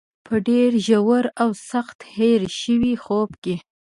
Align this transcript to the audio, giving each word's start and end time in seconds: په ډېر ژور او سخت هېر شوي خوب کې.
په 0.25 0.35
ډېر 0.47 0.71
ژور 0.87 1.25
او 1.41 1.49
سخت 1.71 1.99
هېر 2.15 2.41
شوي 2.61 2.93
خوب 3.03 3.29
کې. 3.43 3.55